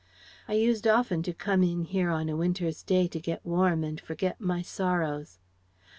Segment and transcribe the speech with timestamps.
[0.47, 3.99] I used often to come in here on a winter's day to get warm and
[3.99, 5.37] to forget my sorrows....